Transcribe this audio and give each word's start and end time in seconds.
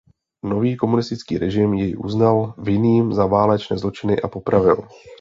Nový 0.43 0.77
komunistický 0.77 1.37
režim 1.37 1.73
jej 1.77 1.93
uznal 1.97 2.53
vinným 2.57 3.13
za 3.13 3.25
válečné 3.29 3.77
zločiny 3.77 4.17
a 4.21 4.27
popravil. 4.27 4.87